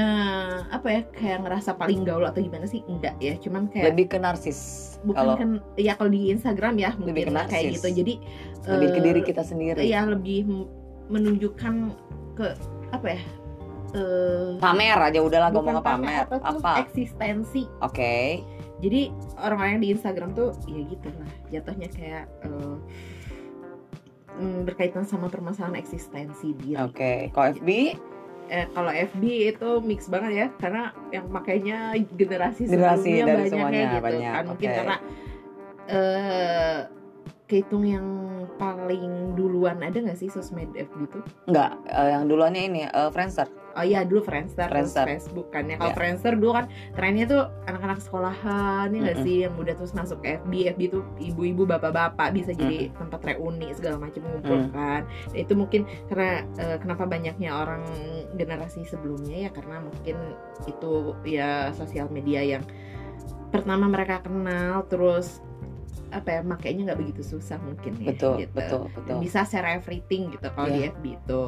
apa 0.68 0.88
ya 0.88 1.00
kayak 1.11 1.38
ngerasa 1.42 1.75
paling 1.75 2.02
gaul 2.02 2.23
atau 2.23 2.38
gimana 2.38 2.64
sih 2.64 2.82
enggak 2.84 3.14
ya 3.18 3.34
cuman 3.37 3.66
kayak 3.66 3.90
Lebih 3.90 4.06
ke 4.08 4.18
narsis. 4.18 4.58
bukan 5.02 5.18
Kalau 5.18 5.34
kan 5.34 5.50
ya 5.76 5.92
kalau 5.94 6.08
di 6.08 6.30
Instagram 6.30 6.75
ya 6.76 6.90
Lebih 6.92 7.02
mungkin 7.02 7.26
ke 7.26 7.42
kayak 7.44 7.50
narsis. 7.50 7.75
gitu 7.76 7.88
jadi 7.96 8.14
lebih 8.66 8.88
ke 8.88 8.99
eh, 8.99 9.04
diri 9.04 9.20
kita 9.23 9.42
sendiri. 9.42 9.82
ya 9.82 10.04
lebih 10.04 10.46
menunjukkan 11.06 11.75
ke 12.34 12.46
apa 12.90 13.06
ya 13.11 13.20
eh, 13.94 14.58
Pamer 14.58 14.98
aja 14.98 15.18
udahlah 15.22 15.50
bukan 15.54 15.78
ngomong 15.78 15.86
pamer. 15.86 16.26
apa 16.26 16.36
Apa? 16.42 16.72
eksistensi 16.82 17.70
Oke. 17.80 18.42
jadi 18.82 19.08
orang-orang 19.40 19.78
yang 19.78 19.82
di 19.82 19.90
Instagram 19.94 20.30
tuh 20.34 20.50
ya 20.68 20.80
gitu 20.90 21.08
lah 21.14 21.30
jatuhnya 21.48 21.88
kayak 21.94 22.24
mm, 24.42 24.66
berkaitan 24.66 25.06
sama 25.06 25.30
permasalahan 25.30 25.78
eksistensi 25.78 26.52
diri 26.58 26.76
Oke. 26.82 27.30
Kalau 27.32 27.48
FB 27.54 27.68
eh, 28.50 28.66
kalau 28.76 28.92
FB 28.92 29.22
itu 29.56 29.70
mix 29.80 30.10
banget 30.10 30.32
ya 30.36 30.46
karena 30.60 30.92
yang 31.14 31.26
makainya 31.32 31.96
generasi 32.12 32.68
Generasi 32.68 33.08
sebelumnya 33.08 33.24
dari 33.24 33.38
banyak 33.40 33.52
semuanya, 33.52 33.78
ya 33.78 33.88
gitu 33.88 34.04
banyak, 34.04 34.32
kan 34.34 34.44
mungkin 34.44 34.68
karena 34.68 34.96
eh 35.84 36.78
kehitung 37.54 37.87
yang 37.87 38.02
paling 38.58 39.38
duluan 39.38 39.78
ada 39.78 39.94
nggak 39.94 40.18
sih 40.18 40.26
sosmed 40.26 40.75
FB 40.75 41.06
itu? 41.06 41.18
enggak 41.46 41.70
eh, 41.87 42.08
yang 42.11 42.26
duluannya 42.26 42.62
ini 42.66 42.80
eh, 42.84 43.11
Friendster. 43.14 43.46
Oh 43.75 43.82
iya 43.82 44.02
dulu 44.02 44.23
Friendster, 44.23 44.66
terus 44.66 44.90
Friendster. 44.90 45.06
Facebook 45.06 45.49
kan 45.50 45.66
ya. 45.66 45.75
Kalau 45.75 45.90
Ya. 45.90 45.94
Friendster 45.94 46.32
dulu 46.34 46.52
kan 46.52 46.66
trennya 46.94 47.26
tuh 47.26 47.42
anak-anak 47.66 47.99
sekolahan 47.99 48.87
ya 48.90 48.99
nggak 49.02 49.18
Mm-mm. 49.18 49.26
sih 49.26 49.37
yang 49.42 49.54
udah 49.54 49.75
terus 49.75 49.90
masuk 49.92 50.18
ke 50.18 50.38
FB, 50.38 50.52
FB 50.75 50.82
tuh 50.90 51.02
ibu-ibu 51.18 51.62
bapak-bapak 51.64 52.30
bisa 52.32 52.50
jadi 52.50 52.90
tempat 52.92 53.23
reuni 53.25 53.70
segala 53.70 53.99
macam 54.00 54.23
ngumpul 54.25 54.58
Mm. 54.66 54.70
kan. 54.70 55.02
Dan 55.30 55.37
itu 55.37 55.54
mungkin 55.54 55.80
karena 56.06 56.30
eh, 56.54 56.78
kenapa 56.78 57.02
banyaknya 57.04 57.50
orang 57.50 57.82
generasi 58.34 58.82
sebelumnya 58.82 59.46
ya 59.46 59.50
karena 59.50 59.78
mungkin 59.78 60.16
itu 60.64 60.92
ya 61.23 61.70
sosial 61.70 62.11
media 62.11 62.42
yang 62.42 62.62
pertama 63.50 63.87
mereka 63.87 64.18
kenal 64.18 64.82
terus 64.84 65.38
apa 66.14 66.28
ya 66.30 66.40
makainya 66.40 66.83
nggak 66.87 67.00
begitu 67.00 67.23
susah 67.26 67.59
mungkin 67.59 67.92
ya 67.99 68.14
Betul, 68.14 68.35
gitu. 68.40 68.54
betul, 68.54 68.83
Dan 68.87 68.94
betul. 68.97 69.18
bisa 69.21 69.40
share 69.42 69.68
everything 69.68 70.30
gitu 70.30 70.47
kalau 70.49 70.68
di 70.68 70.80
Iya. 70.80 70.92
FB 70.92 71.04
itu. 71.18 71.44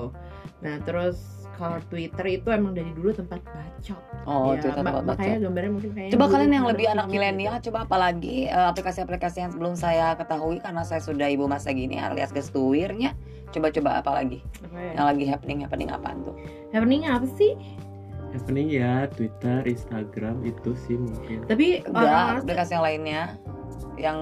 Nah 0.60 0.76
terus 0.82 1.16
kalau 1.54 1.80
Twitter 1.88 2.26
itu 2.32 2.48
emang 2.50 2.72
dari 2.72 2.92
dulu 2.92 3.10
tempat 3.10 3.40
bacot. 3.40 3.96
Oh, 4.26 4.52
ya, 4.52 4.60
Twitter 4.60 4.76
tempat 4.76 4.92
baca. 4.94 5.08
makanya 5.08 5.38
gambarnya 5.40 5.72
mungkin 5.72 5.90
kayaknya 5.90 6.12
Coba 6.12 6.24
kalian 6.28 6.52
yang 6.52 6.66
lebih 6.66 6.86
anak 6.86 7.06
gitu. 7.06 7.14
milenial, 7.14 7.54
coba 7.62 7.78
apalagi 7.82 8.36
eh, 8.44 8.66
aplikasi-aplikasi 8.66 9.38
yang 9.40 9.52
belum 9.54 9.74
saya 9.74 10.12
ketahui 10.14 10.60
karena 10.60 10.82
saya 10.82 11.00
sudah 11.00 11.24
ibu 11.26 11.46
masa 11.46 11.70
gini 11.70 11.96
alias 11.96 12.28
gestuirnya. 12.30 13.16
Coba-coba 13.48 14.04
apa 14.04 14.10
lagi? 14.12 14.44
Apa 14.60 14.76
ya? 14.76 14.90
Yang 14.92 15.06
lagi 15.06 15.24
happening 15.26 15.58
happening 15.62 15.88
apaan 15.88 16.18
tuh? 16.22 16.36
Happening 16.70 17.06
apa 17.06 17.24
sih? 17.32 17.56
Happening 18.28 18.68
ya 18.68 19.08
Twitter, 19.08 19.64
Instagram 19.64 20.44
itu 20.44 20.76
sih 20.78 20.98
mungkin. 20.98 21.40
Tapi 21.46 21.80
Enggak, 21.80 22.04
orang-orang 22.04 22.36
aplikasi 22.42 22.70
yang 22.74 22.84
lainnya 22.84 23.22
yang 23.96 24.18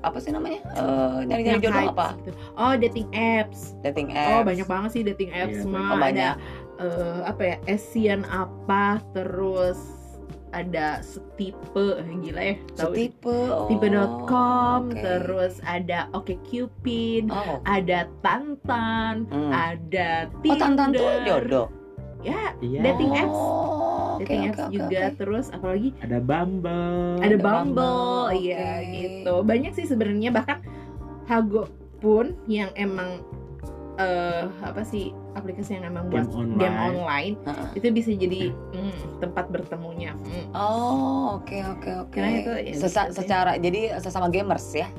apa 0.00 0.18
sih 0.18 0.30
namanya? 0.30 0.60
Eh 0.74 1.24
nyari-nyari 1.24 1.54
yang 1.56 1.62
jodoh 1.62 1.80
hype 1.80 1.94
apa? 1.94 2.08
gitu. 2.18 2.30
Oh 2.54 2.74
dating 2.74 3.08
apps. 3.12 3.60
Dating 3.80 4.10
apps. 4.10 4.30
Oh 4.32 4.42
banyak 4.42 4.66
banget 4.66 4.90
sih 4.90 5.02
dating 5.02 5.30
apps. 5.30 5.56
Iya, 5.56 5.66
mah 5.66 5.86
Oh, 5.86 5.96
banyak. 5.96 6.10
ada 6.10 6.28
eh, 6.76 7.18
apa 7.24 7.42
ya? 7.44 7.56
Asian 7.68 8.20
apa 8.26 8.84
terus 9.12 9.78
ada 10.50 11.02
setipe 11.02 11.98
eh, 11.98 12.06
gila 12.20 12.38
ya 12.40 12.54
tahu 12.74 12.94
Setipe. 12.94 13.38
Oh, 13.50 13.66
tipe.com 13.66 14.80
oke. 14.86 14.94
terus 14.96 15.58
ada 15.64 16.06
OkCupid 16.12 17.26
Oh. 17.26 17.58
ada 17.64 18.06
Tantan 18.22 19.26
Hmm. 19.26 19.50
ada 19.50 20.26
Oh, 20.26 20.38
Tinder 20.40 20.58
tantan 20.60 20.88
tuh 20.90 21.10
jodoh. 21.24 21.66
ya 22.20 22.54
Iya. 22.58 22.80
Dating 22.82 23.12
apps. 23.14 23.34
Oh, 23.34 23.93
dating 24.18 24.40
oke, 24.40 24.50
apps 24.50 24.60
oke, 24.60 24.72
juga 24.72 25.00
oke. 25.02 25.16
terus 25.16 25.46
apalagi 25.48 25.88
Ada 25.98 26.18
Bumble. 26.18 27.16
ada 27.16 27.24
Ada 27.24 27.36
Bumble, 27.36 27.54
Bumble, 27.74 28.26
iya 28.36 28.66
oke. 28.76 28.90
gitu 28.92 29.34
banyak 29.42 29.72
sih 29.72 29.84
sebenarnya 29.84 30.30
bahkan 30.30 30.58
Hago 31.24 31.66
pun 31.98 32.36
yang 32.44 32.68
emang 32.74 33.24
eh 33.94 34.44
apa 34.60 34.82
sih 34.82 35.08
aplikasi 35.32 35.74
yang 35.74 35.86
emang 35.86 36.08
buat 36.08 36.26
Game 36.26 36.34
online. 36.36 36.58
game 36.58 36.78
online 36.80 37.34
Heeh. 37.40 37.68
itu 37.74 37.86
bisa 37.92 38.10
jadi 38.12 38.40
mm, 38.50 38.94
tempat 39.18 39.46
bertemunya 39.48 40.12
mm. 40.16 40.50
Oh, 40.50 41.38
oke 41.38 41.54
oke 41.72 41.90
oke. 42.02 42.10
Karena 42.12 42.30
itu 42.36 42.50
ya 42.52 42.74
Sesa- 42.76 43.06
gitu 43.06 43.12
sih. 43.12 43.18
secara 43.20 43.54
jadi 43.56 43.98
sesama 43.98 44.26
gamers 44.26 44.66
ya. 44.72 44.90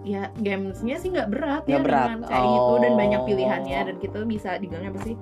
ya 0.00 0.32
gamesnya 0.34 0.96
sih 0.96 1.12
nggak 1.12 1.28
berat 1.28 1.62
Nggak 1.62 1.70
ya 1.70 1.84
berat. 1.84 2.08
dengan 2.08 2.20
kayak 2.24 2.46
gitu 2.48 2.72
dan 2.78 2.92
banyak 2.96 3.20
Oh. 3.20 3.26
pilihannya 3.26 3.78
dan 3.84 3.96
kita 4.00 4.18
bisa 4.24 4.50
dibilangnya 4.56 4.90
apa 4.90 5.00
sih 5.02 5.14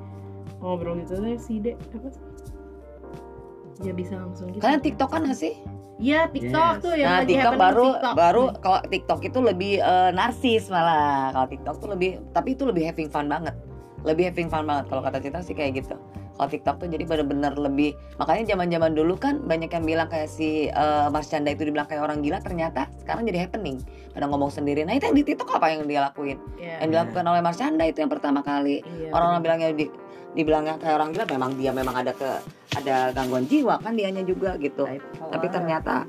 ngobrol 0.58 0.94
gitu 0.98 1.18
deh 1.18 1.34
si 1.36 1.58
dek 1.58 1.76
apa 1.92 2.08
sih 2.08 2.22
ya 3.78 3.92
bisa 3.94 4.14
langsung 4.18 4.50
gitu 4.50 4.60
Kalian 4.60 4.82
TikTok 4.82 5.08
kan 5.08 5.22
nggak 5.24 5.38
sih? 5.38 5.54
ya 5.98 6.30
TikTok 6.30 6.78
Yes. 6.78 6.82
tuh 6.82 6.94
yang 6.94 7.10
nah, 7.10 7.18
lagi 7.26 7.30
TikTok 7.34 7.54
baru 7.58 7.86
TikTok. 7.90 8.14
baru 8.14 8.42
kalau 8.62 8.78
TikTok 8.86 9.20
itu 9.26 9.38
lebih 9.42 9.72
eh, 9.82 10.10
narsis 10.14 10.70
malah. 10.70 11.34
Kalau 11.34 11.46
TikTok 11.50 11.76
tuh 11.82 11.88
lebih 11.90 12.10
tapi 12.30 12.54
itu 12.54 12.62
lebih 12.62 12.86
having 12.86 13.10
fun 13.10 13.26
banget. 13.26 13.54
Lebih 14.06 14.30
having 14.30 14.46
fun 14.46 14.62
banget 14.62 14.86
kalau 14.86 15.02
kata 15.02 15.18
Cita 15.18 15.42
sih 15.42 15.58
kayak 15.58 15.82
gitu. 15.82 15.98
Kalau 16.38 16.48
TikTok 16.48 16.76
tuh 16.78 16.86
jadi 16.86 17.02
bener-bener 17.02 17.58
lebih 17.58 17.98
makanya 18.14 18.54
zaman-zaman 18.54 18.94
dulu 18.94 19.18
kan 19.18 19.42
banyak 19.42 19.74
yang 19.74 19.82
bilang 19.82 20.06
kayak 20.06 20.30
si 20.30 20.70
eh, 20.70 21.06
Marshanda 21.10 21.50
itu 21.50 21.66
dibilang 21.66 21.90
kayak 21.90 22.06
orang 22.06 22.22
gila 22.22 22.38
ternyata 22.38 22.86
sekarang 23.02 23.26
jadi 23.26 23.42
happening. 23.44 23.82
Pada 24.14 24.30
ngomong 24.30 24.46
sendiri. 24.48 24.86
Nah, 24.86 24.94
itu 24.94 25.06
yang 25.06 25.18
di 25.18 25.26
TikTok 25.26 25.58
apa 25.58 25.66
yang 25.70 25.82
dia 25.84 26.06
lakuin? 26.06 26.38
ya, 26.56 26.78
Yang 26.80 26.90
dilakukan 26.94 27.24
oleh 27.26 27.42
Marshanda 27.42 27.84
itu 27.84 27.98
yang 27.98 28.10
pertama 28.10 28.38
kali. 28.40 28.82
iya, 28.82 29.10
Orang-orang 29.10 29.42
bilangnya 29.42 29.68
di 29.74 29.86
dibilangnya 30.28 30.78
kayak 30.78 30.94
orang 30.94 31.10
gila 31.10 31.26
memang 31.26 31.50
dia 31.54 31.72
memang 31.74 31.94
ada 31.96 32.12
ke 32.14 32.30
ada 32.76 33.10
gangguan 33.10 33.42
jiwa 33.50 33.82
kan 33.82 33.98
dianya 33.98 34.22
juga 34.22 34.54
gitu. 34.56 34.86
Tapi 35.28 35.46
ternyata- 35.50 36.06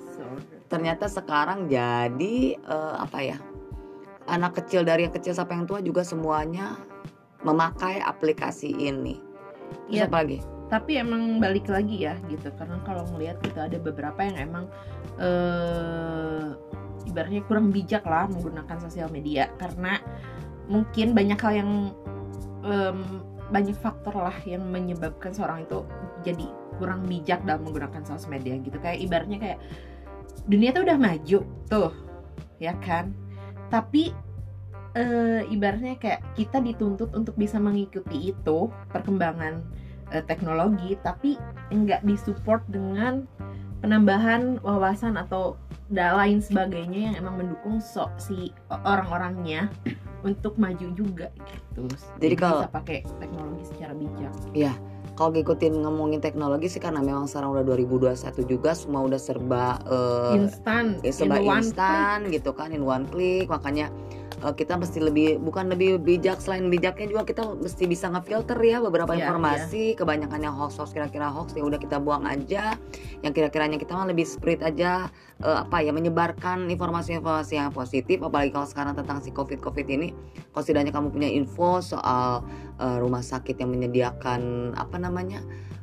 ternyata 0.69 1.09
sekarang 1.09 1.65
jadi 1.65 2.35
eh, 2.53 2.95
apa 2.95 3.19
ya 3.19 3.37
anak 4.25 4.61
kecil 4.61 4.85
dari 4.85 5.09
yang 5.09 5.13
kecil 5.15 5.33
sampai 5.33 5.57
yang 5.57 5.65
tua 5.65 5.81
juga 5.81 6.05
semuanya 6.05 6.77
memakai 7.41 7.97
aplikasi 7.97 8.69
ini 8.69 9.17
Terus 9.87 9.95
Iya. 9.95 10.05
apa 10.09 10.17
lagi 10.25 10.39
tapi 10.69 11.01
emang 11.01 11.41
balik 11.41 11.65
lagi 11.65 12.05
ya 12.05 12.13
gitu. 12.29 12.53
Karena 12.53 12.77
kalau 12.85 13.03
ngelihat 13.09 13.41
gitu 13.41 13.57
ada 13.57 13.77
beberapa 13.81 14.21
yang 14.21 14.37
emang 14.37 14.65
eh 15.17 16.53
ibaratnya 17.09 17.41
kurang 17.49 17.73
bijak 17.73 18.05
lah 18.05 18.29
menggunakan 18.29 18.77
sosial 18.77 19.09
media. 19.09 19.49
Karena 19.57 19.97
mungkin 20.69 21.17
banyak 21.17 21.39
hal 21.41 21.53
yang 21.65 21.71
em, 22.61 23.25
banyak 23.49 23.73
faktor 23.81 24.13
lah 24.13 24.37
yang 24.45 24.61
menyebabkan 24.69 25.33
seorang 25.33 25.65
itu 25.65 25.81
jadi 26.21 26.45
kurang 26.77 27.09
bijak 27.09 27.41
dalam 27.49 27.65
menggunakan 27.65 28.05
sosial 28.05 28.29
media 28.29 28.53
gitu. 28.61 28.77
Kayak 28.77 29.01
ibaratnya 29.01 29.37
kayak 29.41 29.59
dunia 30.45 30.69
tuh 30.69 30.85
udah 30.85 30.97
maju 31.01 31.39
tuh. 31.65 31.91
Ya 32.61 32.77
kan? 32.77 33.17
Tapi 33.73 34.13
eh, 34.93 35.45
ibaratnya 35.49 35.95
kayak 35.97 36.21
kita 36.33 36.57
dituntut 36.59 37.13
untuk 37.13 37.35
bisa 37.35 37.61
mengikuti 37.61 38.33
itu 38.33 38.59
perkembangan 38.89 39.61
eh, 40.09 40.23
teknologi 40.25 40.97
tapi 41.01 41.37
nggak 41.69 42.01
disupport 42.01 42.61
dengan 42.65 43.29
penambahan 43.79 44.59
wawasan 44.59 45.15
atau 45.15 45.55
da- 45.87 46.17
lain 46.17 46.41
sebagainya 46.41 47.11
yang 47.11 47.15
emang 47.21 47.45
mendukung 47.45 47.79
so 47.79 48.09
si 48.17 48.51
orang-orangnya 48.69 49.69
untuk 50.19 50.59
maju 50.59 50.87
juga 50.93 51.31
gitu. 51.47 51.87
Jadi 52.19 52.35
kalau- 52.35 52.67
bisa 52.67 52.75
pakai 52.75 52.97
teknologi 53.23 53.63
secara 53.71 53.93
bijak. 53.95 54.33
Kalau 55.19 55.35
ngikutin 55.35 55.83
ngomongin 55.83 56.23
teknologi 56.23 56.71
sih 56.71 56.79
karena 56.79 57.03
memang 57.03 57.27
sekarang 57.27 57.51
udah 57.51 57.67
2021 57.67 58.39
juga 58.47 58.71
semua 58.71 59.03
udah 59.03 59.19
serba 59.19 59.75
eh, 59.83 60.39
instan 60.39 60.95
ya, 61.03 61.11
serba 61.11 61.43
instan 61.43 62.31
gitu 62.31 62.55
kan 62.55 62.71
in 62.71 62.87
one 62.87 63.03
click. 63.11 63.51
Makanya 63.51 63.91
eh, 64.39 64.53
kita 64.55 64.79
mesti 64.79 65.03
lebih 65.03 65.43
bukan 65.43 65.75
lebih 65.75 65.99
bijak 65.99 66.39
selain 66.39 66.71
bijaknya 66.71 67.11
juga 67.11 67.27
kita 67.27 67.43
mesti 67.51 67.83
bisa 67.83 68.07
ngefilter 68.07 68.55
ya 68.63 68.79
beberapa 68.79 69.11
Iya, 69.11 69.27
informasi. 69.27 69.99
kebanyakan 69.99 70.39
yang 70.39 70.55
hoax 70.55 70.79
hoax 70.79 70.95
kira-kira 70.95 71.27
hoax 71.27 71.51
ya 71.51 71.67
udah 71.67 71.83
kita 71.83 71.99
buang 71.99 72.23
aja. 72.23 72.79
Yang 73.19 73.43
kira-kiranya 73.43 73.75
kita 73.75 73.99
mah 73.99 74.07
lebih 74.07 74.23
spirit 74.23 74.63
aja 74.63 75.11
eh, 75.43 75.57
apa 75.67 75.83
ya 75.83 75.91
menyebarkan 75.91 76.71
informasi-informasi 76.71 77.59
yang 77.59 77.75
positif. 77.75 78.23
Apalagi 78.23 78.55
kalau 78.55 78.63
sekarang 78.71 78.95
tentang 78.95 79.19
si 79.19 79.35
covid 79.35 79.59
covid 79.59 79.83
ini 79.83 80.15
kalau 80.55 80.63
setidaknya 80.63 80.95
kamu 80.95 81.11
punya 81.11 81.27
info 81.27 81.83
soal 81.83 82.47
eh, 82.79 82.97
rumah 83.03 83.19
sakit 83.19 83.59
yang 83.59 83.75
menyediakan 83.75 84.71
apa 84.79 84.95
namanya 84.95 85.08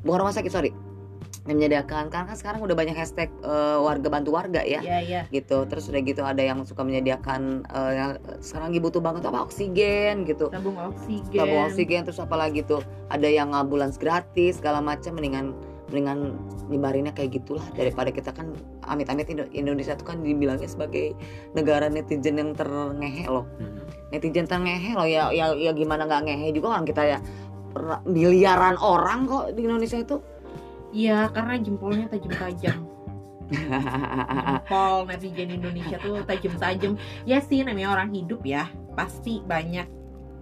bukan 0.06 0.18
rumah 0.22 0.34
sakit 0.34 0.52
sorry. 0.52 0.72
Yang 1.46 1.62
menyediakan 1.62 2.10
karena 2.10 2.26
kan 2.26 2.34
sekarang 2.34 2.60
udah 2.66 2.74
banyak 2.74 2.98
hashtag 2.98 3.30
eh, 3.46 3.78
warga 3.78 4.10
bantu 4.10 4.34
warga 4.34 4.66
ya. 4.66 4.82
Iya, 4.82 4.98
iya. 5.02 5.22
gitu 5.30 5.62
terus 5.70 5.86
udah 5.86 6.02
gitu 6.02 6.26
ada 6.26 6.42
yang 6.42 6.58
suka 6.66 6.82
menyediakan 6.82 7.62
eh, 7.70 7.92
yang 7.94 8.10
sekarang 8.42 8.74
lagi 8.74 8.80
butuh 8.82 8.98
banget 8.98 9.22
apa? 9.30 9.46
Oksigen 9.46 10.26
gitu. 10.26 10.50
Tabung 10.50 10.74
oksigen. 10.74 11.38
tabung 11.38 11.62
oksigen 11.70 12.02
terus 12.02 12.18
apalagi 12.18 12.66
tuh? 12.66 12.82
Ada 13.14 13.30
yang 13.30 13.54
ambulans 13.54 13.94
gratis 13.94 14.58
segala 14.58 14.82
macam 14.82 15.14
mendingan 15.14 15.54
mendingan 15.86 16.34
nyebarinnya 16.66 17.14
kayak 17.14 17.38
gitulah. 17.38 17.62
Daripada 17.78 18.10
kita 18.10 18.34
kan 18.34 18.50
amit-amit 18.90 19.30
Indo- 19.30 19.50
Indonesia 19.54 19.94
tuh 19.94 20.02
kan 20.02 20.18
dibilangnya 20.26 20.66
sebagai 20.66 21.14
negara 21.54 21.86
netizen 21.86 22.42
yang 22.42 22.58
terngehe 22.58 23.30
loh. 23.30 23.46
Hmm. 23.62 23.86
netizen 24.10 24.46
terngehe 24.46 24.94
loh 24.94 25.06
ya 25.06 25.34
ya, 25.34 25.50
ya 25.54 25.74
gimana 25.74 26.06
nggak 26.06 26.30
ngehe 26.30 26.54
juga 26.54 26.78
orang 26.78 26.86
kita 26.86 27.02
ya 27.06 27.18
miliaran 28.06 28.76
orang 28.80 29.26
kok 29.28 29.44
di 29.56 29.64
Indonesia 29.66 30.00
itu 30.00 30.16
Iya, 30.96 31.28
karena 31.28 31.60
jempolnya 31.60 32.08
tajam-tajam. 32.08 32.78
Jempol 33.52 34.94
netizen 35.04 35.50
Indonesia 35.52 36.00
tuh 36.00 36.24
tajam-tajam. 36.24 36.96
Ya 37.28 37.38
sih, 37.44 37.60
namanya 37.60 37.92
orang 38.00 38.16
hidup 38.16 38.40
ya. 38.46 38.64
Pasti 38.96 39.44
banyak 39.44 39.84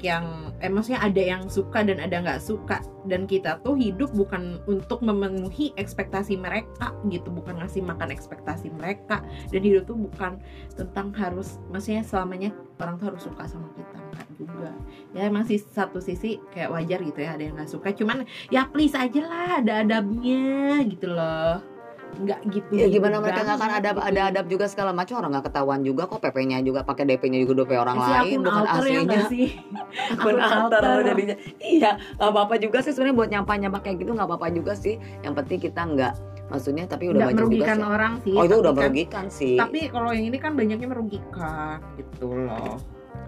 yang, 0.01 0.55
eh 0.63 0.71
ada 0.73 1.23
yang 1.23 1.47
suka 1.47 1.85
dan 1.85 2.01
ada 2.01 2.23
nggak 2.23 2.41
suka. 2.41 2.81
Dan 3.05 3.29
kita 3.29 3.61
tuh 3.61 3.77
hidup 3.77 4.17
bukan 4.17 4.59
untuk 4.65 5.05
memenuhi 5.05 5.77
ekspektasi 5.77 6.41
mereka 6.41 6.97
gitu, 7.13 7.29
bukan 7.29 7.61
ngasih 7.61 7.85
makan 7.85 8.09
ekspektasi 8.09 8.73
mereka. 8.73 9.21
Dan 9.53 9.61
hidup 9.61 9.85
tuh 9.85 9.99
bukan 9.99 10.41
tentang 10.73 11.13
harus, 11.15 11.61
maksudnya 11.69 12.01
selamanya 12.03 12.51
orang 12.81 12.97
tuh 12.97 13.13
harus 13.13 13.23
suka 13.29 13.45
sama 13.45 13.69
kita 13.77 13.97
enggak 14.01 14.29
juga. 14.41 14.71
Ya 15.13 15.29
masih 15.29 15.61
satu 15.61 16.01
sisi 16.01 16.41
kayak 16.57 16.73
wajar 16.73 16.99
gitu 17.05 17.21
ya, 17.21 17.37
ada 17.37 17.45
yang 17.45 17.55
nggak 17.61 17.71
suka. 17.71 17.93
Cuman 17.93 18.25
ya 18.49 18.65
please 18.73 18.97
aja 18.97 19.21
lah 19.21 19.61
ada 19.61 19.85
adabnya 19.85 20.81
gitu 20.89 21.13
loh 21.13 21.74
nggak 22.17 22.41
gitu 22.47 22.71
Ya 22.73 22.87
gimana 22.87 23.19
mereka 23.19 23.43
nggak 23.43 23.57
akan 23.57 23.71
ada 23.73 23.91
gitu. 23.91 24.01
ada 24.03 24.21
adab 24.27 24.47
juga 24.47 24.65
segala 24.67 24.91
macam. 24.91 25.15
Orang 25.17 25.31
nggak 25.31 25.47
ketahuan 25.47 25.81
juga 25.81 26.03
kok 26.05 26.19
PP-nya 26.19 26.59
juga 26.61 26.81
pakai 26.81 27.05
DP-nya 27.05 27.39
juga 27.41 27.53
DP 27.61 27.73
orang 27.77 27.97
lain 27.97 28.39
bukan 28.41 28.63
ya 28.63 28.71
aslinya. 28.73 29.01
nggak 29.05 29.25
sih? 29.29 29.47
Akun 30.15 30.37
alter. 30.37 30.83
jadinya. 31.05 31.37
Iya 31.59 31.91
nggak 32.15 32.31
apa-apa 32.31 32.55
juga 32.57 32.79
sih 32.81 32.91
sebenarnya 32.91 33.17
buat 33.17 33.31
nyampa 33.31 33.53
nyampa 33.55 33.79
kayak 33.81 33.97
gitu 33.99 34.11
nggak 34.11 34.27
apa-apa 34.27 34.47
juga 34.51 34.73
sih. 34.75 34.95
Yang 35.21 35.35
penting 35.39 35.59
kita 35.63 35.81
nggak 35.83 36.15
maksudnya 36.45 36.85
tapi 36.85 37.09
udah 37.09 37.25
banyak 37.25 37.33
juga 37.33 37.41
merugikan 37.41 37.77
sih. 37.77 37.87
orang 37.89 38.13
sih 38.21 38.33
oh 38.33 38.43
itu 38.43 38.55
udah 38.55 38.71
kan- 38.71 38.79
merugikan 38.81 39.25
sih. 39.29 39.55
Tapi 39.57 39.79
kalau 39.89 40.11
yang 40.11 40.27
ini 40.27 40.37
kan 40.37 40.53
banyaknya 40.53 40.87
merugikan 40.87 41.79
gitu 41.97 42.27
loh. 42.31 42.77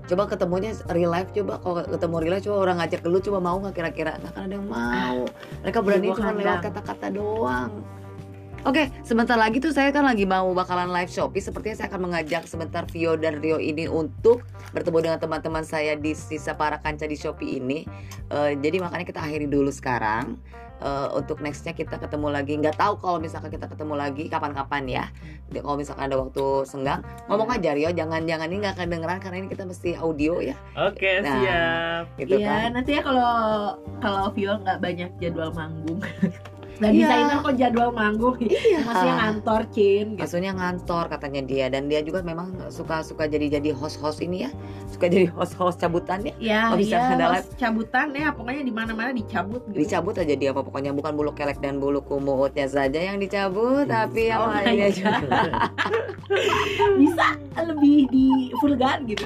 Coba 0.06 0.30
ketemunya 0.30 0.70
real 0.86 1.10
life 1.10 1.32
coba 1.32 1.58
kalau 1.58 1.82
ketemu 1.82 2.14
real 2.20 2.32
life 2.32 2.44
coba 2.44 2.56
orang 2.60 2.76
ngajak 2.78 3.00
ke 3.00 3.08
lu 3.08 3.18
coba 3.18 3.38
mau 3.40 3.56
nggak 3.58 3.74
kira-kira? 3.74 4.14
Nggak 4.16 4.32
akan 4.32 4.42
ada 4.44 4.54
yang 4.54 4.66
mau. 4.68 5.18
Mereka 5.64 5.78
berani 5.80 6.06
Iya, 6.06 6.14
cuma 6.14 6.30
lewat 6.30 6.60
kata-kata 6.62 7.06
doang 7.10 7.70
Oke, 8.66 8.90
sebentar 9.06 9.38
lagi 9.38 9.62
tuh 9.62 9.70
saya 9.70 9.94
kan 9.94 10.02
lagi 10.02 10.26
mau 10.26 10.50
bakalan 10.50 10.90
live 10.90 11.06
Shopee. 11.06 11.38
Sepertinya 11.38 11.78
saya 11.78 11.86
akan 11.86 12.10
mengajak 12.10 12.50
sebentar 12.50 12.82
Vio 12.90 13.14
dan 13.14 13.38
Rio 13.38 13.62
ini 13.62 13.86
untuk 13.86 14.42
bertemu 14.74 15.06
dengan 15.06 15.18
teman-teman 15.22 15.62
saya 15.62 15.94
di 15.94 16.18
sisa 16.18 16.50
para 16.50 16.82
kanca 16.82 17.06
di 17.06 17.14
Shopee 17.14 17.62
ini. 17.62 17.86
Eh, 18.26 18.58
jadi 18.58 18.82
makanya 18.82 19.06
kita 19.06 19.22
akhiri 19.22 19.46
dulu 19.46 19.70
sekarang. 19.70 20.34
Eh, 20.76 21.08
untuk 21.14 21.38
nextnya 21.38 21.72
kita 21.72 21.94
ketemu 21.94 22.26
lagi. 22.26 22.58
Nggak 22.58 22.74
tahu 22.74 22.98
kalau 22.98 23.22
misalkan 23.22 23.54
kita 23.54 23.70
ketemu 23.70 23.94
lagi 23.94 24.26
kapan-kapan 24.26 24.82
ya. 24.90 25.04
Jadi 25.46 25.62
Kalau 25.62 25.78
misalkan 25.78 26.04
ada 26.10 26.16
waktu 26.18 26.44
senggang, 26.66 27.00
ngomong 27.30 27.48
aja 27.54 27.70
Rio. 27.70 27.94
Jangan-jangan 27.94 28.50
ini 28.50 28.58
nggak 28.66 28.76
kedengeran 28.76 29.18
karena 29.22 29.36
ini 29.40 29.48
kita 29.48 29.62
mesti 29.62 29.94
audio 29.94 30.42
ya, 30.42 30.58
Oke, 30.74 31.22
Nah. 31.22 31.38
siap. 31.38 32.04
gitu 32.18 32.42
Iya, 32.42 32.66
kan. 32.66 32.68
nanti 32.74 32.98
ya 32.98 33.02
kalau 33.06 33.30
kalau 34.02 34.26
Vio 34.34 34.58
nggak 34.58 34.82
banyak 34.82 35.10
jadwal 35.22 35.54
manggung. 35.54 36.02
Dan 36.76 36.92
Iya. 36.92 37.08
desainer 37.08 37.36
kok 37.40 37.54
jadwal 37.56 37.90
manggung. 37.90 38.36
Iya. 38.36 38.84
Maksudnya 38.84 39.14
ngantor, 39.16 39.60
Cin. 39.72 40.06
Gitu. 40.12 40.20
Maksudnya 40.20 40.52
ngantor 40.52 41.04
katanya 41.08 41.40
dia 41.42 41.66
dan 41.72 41.88
dia 41.88 42.00
juga 42.00 42.20
memang 42.20 42.52
suka 42.68 43.00
suka 43.00 43.24
jadi 43.24 43.48
jadi 43.56 43.72
host 43.72 43.96
host 43.98 44.20
ini 44.20 44.44
ya, 44.44 44.50
suka 44.86 45.08
jadi 45.08 45.32
host 45.32 45.56
host 45.56 45.80
cabutan 45.80 46.20
ya. 46.22 46.34
Ya, 46.36 46.60
Oh, 46.72 46.76
bisa 46.76 46.96
iya, 47.00 47.32
host 47.32 47.56
cabutan 47.56 48.12
ya, 48.12 48.28
pokoknya 48.30 48.62
di 48.62 48.74
mana-mana 48.74 49.10
dicabut 49.10 49.64
gitu. 49.72 49.80
Dicabut 49.82 50.14
aja 50.14 50.34
dia 50.36 50.50
apa 50.52 50.60
pokoknya 50.60 50.92
bukan 50.92 51.12
bulu 51.16 51.32
kelek 51.32 51.58
dan 51.58 51.80
bulu 51.80 52.04
kumutnya 52.04 52.68
saja 52.68 53.00
yang 53.00 53.16
dicabut, 53.16 53.88
tapi 53.88 54.28
yang 54.28 54.44
Oh 54.44 54.52
lainnya 54.52 54.92
juga. 54.92 55.16
Bisa 57.00 57.26
lebih 57.56 58.10
di 58.12 58.26
vulgar 58.60 59.00
gitu. 59.08 59.24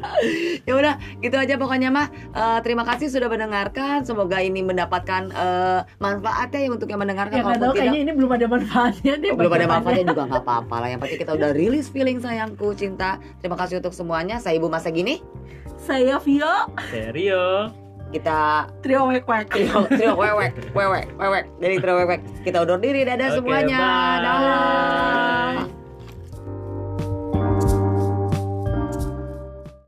ya 0.68 0.72
udah 0.72 0.94
gitu 1.20 1.36
aja 1.36 1.54
pokoknya 1.54 1.88
mah. 1.88 2.06
Eh, 2.12 2.58
terima 2.60 2.82
kasih 2.82 3.08
sudah 3.08 3.28
mendengarkan. 3.28 4.02
Semoga 4.02 4.38
ini 4.38 4.60
mendapatkan 4.60 5.28
eh, 5.28 5.80
manfaatnya 5.96 6.60
ya 6.60 6.70
untuk 6.70 6.86
yang 6.86 7.00
mendengarkan 7.00 7.36
Ya 7.36 7.44
tahu 7.44 7.54
tidak. 7.54 7.74
kayaknya 7.76 8.00
ini 8.00 8.12
belum 8.12 8.30
ada 8.32 8.46
manfaatnya 8.46 9.12
deh. 9.16 9.30
Oh, 9.30 9.36
belum 9.36 9.52
ada 9.52 9.66
manfaatnya 9.68 10.04
juga 10.08 10.22
nggak 10.26 10.42
apa-apa 10.42 10.74
lah. 10.80 10.88
Yang 10.88 11.00
penting 11.02 11.20
kita 11.20 11.32
udah 11.34 11.50
rilis 11.52 11.86
feeling 11.88 12.18
sayangku 12.18 12.68
cinta. 12.72 13.10
Terima 13.38 13.56
kasih 13.56 13.78
untuk 13.78 13.92
semuanya. 13.92 14.36
Saya 14.36 14.56
ibu 14.56 14.66
masa 14.66 14.88
gini 14.88 15.20
Saya 15.76 16.20
Vio, 16.20 16.68
Serio. 16.92 17.72
kita 18.10 18.68
trio 18.82 19.06
wek 19.06 19.24
wek. 19.24 19.48
trio 19.48 19.86
trio 19.88 20.12
wewek 20.12 20.52
wewek 20.72 21.06
wewek 21.14 21.44
dari 21.56 21.76
trio 21.78 21.94
wewek 21.96 22.20
kita 22.42 22.60
undur 22.60 22.76
diri 22.76 23.00
dadah 23.02 23.32
Oke, 23.32 23.36
semuanya. 23.38 23.78
bye. 23.80 24.20
dadah 24.20 25.79